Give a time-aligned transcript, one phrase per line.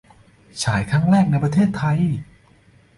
[0.63, 1.99] ฉายครั้งแรกในประเทศไทย!